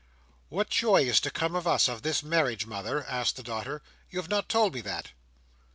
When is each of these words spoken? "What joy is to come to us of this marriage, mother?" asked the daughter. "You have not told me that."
"What 0.49 0.69
joy 0.71 1.03
is 1.03 1.19
to 1.19 1.29
come 1.29 1.53
to 1.53 1.69
us 1.69 1.87
of 1.87 2.01
this 2.01 2.23
marriage, 2.23 2.65
mother?" 2.65 3.03
asked 3.07 3.35
the 3.35 3.43
daughter. 3.43 3.83
"You 4.09 4.17
have 4.19 4.29
not 4.31 4.49
told 4.49 4.73
me 4.73 4.81
that." 4.81 5.11